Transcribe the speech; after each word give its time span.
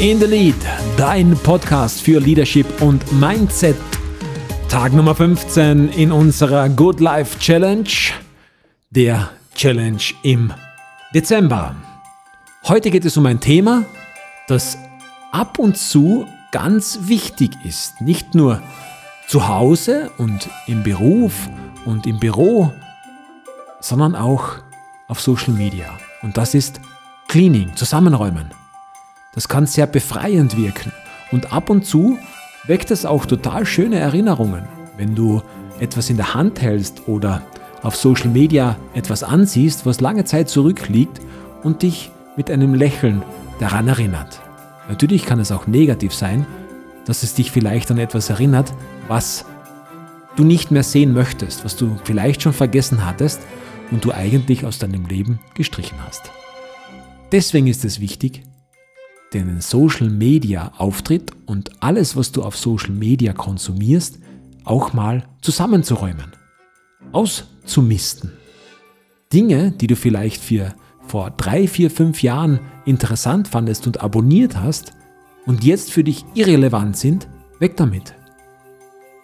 in 0.00 0.20
the 0.20 0.26
Lead, 0.26 0.54
dein 0.96 1.36
Podcast 1.42 2.02
für 2.02 2.20
Leadership 2.20 2.66
und 2.80 3.10
Mindset. 3.18 3.76
Tag 4.68 4.92
Nummer 4.92 5.12
15 5.12 5.88
in 5.88 6.12
unserer 6.12 6.68
Good 6.68 7.00
Life 7.00 7.40
Challenge, 7.40 7.88
der 8.90 9.30
Challenge 9.56 10.02
im 10.22 10.52
Dezember. 11.12 11.74
Heute 12.68 12.92
geht 12.92 13.06
es 13.06 13.16
um 13.16 13.26
ein 13.26 13.40
Thema, 13.40 13.86
das 14.46 14.78
ab 15.32 15.58
und 15.58 15.76
zu 15.76 16.26
ganz 16.52 17.00
wichtig 17.02 17.50
ist. 17.64 18.00
Nicht 18.00 18.36
nur 18.36 18.62
zu 19.26 19.48
Hause 19.48 20.12
und 20.16 20.48
im 20.68 20.84
Beruf 20.84 21.48
und 21.86 22.06
im 22.06 22.20
Büro, 22.20 22.72
sondern 23.80 24.14
auch 24.14 24.58
auf 25.08 25.20
Social 25.20 25.54
Media. 25.54 25.98
Und 26.22 26.36
das 26.36 26.54
ist 26.54 26.80
Cleaning, 27.26 27.74
Zusammenräumen. 27.74 28.57
Das 29.38 29.46
kann 29.46 29.66
sehr 29.66 29.86
befreiend 29.86 30.56
wirken. 30.56 30.90
Und 31.30 31.52
ab 31.52 31.70
und 31.70 31.86
zu 31.86 32.18
weckt 32.66 32.90
es 32.90 33.06
auch 33.06 33.24
total 33.24 33.66
schöne 33.66 33.96
Erinnerungen, 33.96 34.64
wenn 34.96 35.14
du 35.14 35.42
etwas 35.78 36.10
in 36.10 36.16
der 36.16 36.34
Hand 36.34 36.60
hältst 36.60 37.06
oder 37.06 37.42
auf 37.84 37.94
Social 37.94 38.30
Media 38.30 38.74
etwas 38.94 39.22
ansiehst, 39.22 39.86
was 39.86 40.00
lange 40.00 40.24
Zeit 40.24 40.48
zurückliegt 40.48 41.20
und 41.62 41.82
dich 41.82 42.10
mit 42.36 42.50
einem 42.50 42.74
Lächeln 42.74 43.22
daran 43.60 43.86
erinnert. 43.86 44.40
Natürlich 44.88 45.24
kann 45.24 45.38
es 45.38 45.52
auch 45.52 45.68
negativ 45.68 46.12
sein, 46.12 46.44
dass 47.04 47.22
es 47.22 47.34
dich 47.34 47.52
vielleicht 47.52 47.92
an 47.92 47.98
etwas 47.98 48.30
erinnert, 48.30 48.74
was 49.06 49.44
du 50.34 50.42
nicht 50.42 50.72
mehr 50.72 50.82
sehen 50.82 51.12
möchtest, 51.12 51.64
was 51.64 51.76
du 51.76 51.96
vielleicht 52.02 52.42
schon 52.42 52.54
vergessen 52.54 53.06
hattest 53.06 53.40
und 53.92 54.04
du 54.04 54.10
eigentlich 54.10 54.66
aus 54.66 54.80
deinem 54.80 55.06
Leben 55.06 55.38
gestrichen 55.54 55.98
hast. 56.04 56.32
Deswegen 57.30 57.68
ist 57.68 57.84
es 57.84 58.00
wichtig, 58.00 58.42
deinen 59.32 59.60
Social 59.60 60.08
Media 60.08 60.72
Auftritt 60.78 61.32
und 61.46 61.70
alles, 61.82 62.16
was 62.16 62.32
du 62.32 62.42
auf 62.42 62.56
Social 62.56 62.90
Media 62.90 63.32
konsumierst, 63.32 64.18
auch 64.64 64.92
mal 64.92 65.24
zusammenzuräumen, 65.40 66.32
auszumisten. 67.12 68.32
Dinge, 69.32 69.72
die 69.72 69.86
du 69.86 69.96
vielleicht 69.96 70.42
für 70.42 70.74
vor 71.06 71.30
drei, 71.30 71.66
vier, 71.66 71.90
fünf 71.90 72.22
Jahren 72.22 72.60
interessant 72.84 73.48
fandest 73.48 73.86
und 73.86 74.02
abonniert 74.02 74.56
hast 74.56 74.92
und 75.46 75.64
jetzt 75.64 75.90
für 75.90 76.04
dich 76.04 76.24
irrelevant 76.34 76.96
sind, 76.96 77.28
weg 77.58 77.76
damit. 77.76 78.14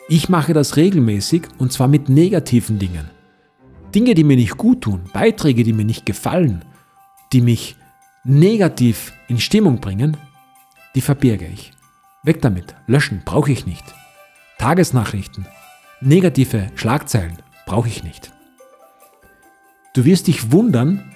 Ich 0.08 0.28
mache 0.28 0.52
das 0.52 0.76
regelmäßig 0.76 1.42
und 1.58 1.72
zwar 1.72 1.88
mit 1.88 2.08
negativen 2.08 2.78
Dingen. 2.78 3.10
Dinge, 3.94 4.14
die 4.14 4.24
mir 4.24 4.36
nicht 4.36 4.56
gut 4.56 4.82
tun, 4.82 5.02
Beiträge, 5.12 5.62
die 5.62 5.72
mir 5.72 5.84
nicht 5.84 6.04
gefallen, 6.04 6.64
die 7.32 7.40
mich 7.40 7.76
negativ 8.24 9.12
in 9.28 9.38
Stimmung 9.38 9.80
bringen, 9.80 10.16
die 10.94 11.02
verbirge 11.02 11.46
ich. 11.46 11.72
Weg 12.22 12.40
damit, 12.40 12.74
löschen, 12.86 13.22
brauche 13.24 13.52
ich 13.52 13.66
nicht. 13.66 13.84
Tagesnachrichten, 14.58 15.46
negative 16.00 16.68
Schlagzeilen, 16.74 17.38
brauche 17.66 17.88
ich 17.88 18.02
nicht. 18.02 18.32
Du 19.94 20.04
wirst 20.06 20.26
dich 20.26 20.50
wundern, 20.52 21.12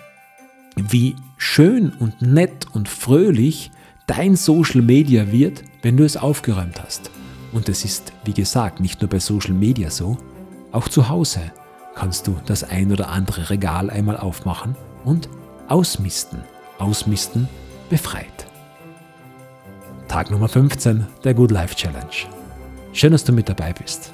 wie 0.77 1.17
schön 1.39 1.91
und 1.91 2.21
nett 2.21 2.67
und 2.73 2.89
fröhlich 2.89 3.71
dein 4.07 4.37
Social 4.37 4.83
Media 4.83 5.33
wird, 5.33 5.65
wenn 5.83 5.97
du 5.97 6.05
es 6.05 6.17
aufgeräumt 6.17 6.83
hast. 6.83 7.11
Und 7.53 7.69
es 7.71 7.85
ist, 7.85 8.13
wie 8.25 8.35
gesagt, 8.35 8.81
nicht 8.81 9.01
nur 9.01 9.09
bei 9.09 9.19
Social 9.19 9.55
Media 9.55 9.91
so, 9.91 10.19
auch 10.73 10.89
zu 10.89 11.09
Hause 11.09 11.41
kannst 11.95 12.27
du 12.27 12.37
das 12.45 12.65
ein 12.65 12.93
oder 12.93 13.09
andere 13.09 13.49
Regal 13.49 13.89
einmal 13.89 14.19
aufmachen 14.19 14.77
und 15.05 15.29
ausmisten. 15.69 16.41
Ausmisten 16.79 17.49
befreit. 17.91 18.47
Tag 20.09 20.31
Nummer 20.31 20.49
15 20.49 21.07
der 21.25 21.35
Good 21.35 21.51
Life 21.51 21.75
Challenge. 21.75 22.07
Schön, 22.93 23.13
dass 23.13 23.25
du 23.25 23.33
mit 23.33 23.49
dabei 23.49 23.73
bist. 23.73 24.13